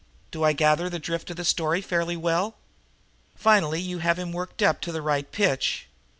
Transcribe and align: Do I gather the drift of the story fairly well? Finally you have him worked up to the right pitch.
Do 0.31 0.43
I 0.43 0.51
gather 0.53 0.89
the 0.89 0.97
drift 0.97 1.29
of 1.29 1.37
the 1.37 1.45
story 1.45 1.79
fairly 1.79 2.17
well? 2.17 2.55
Finally 3.35 3.81
you 3.81 3.99
have 3.99 4.17
him 4.17 4.31
worked 4.31 4.63
up 4.63 4.81
to 4.81 4.91
the 4.91 4.99
right 4.99 5.31
pitch. 5.31 5.89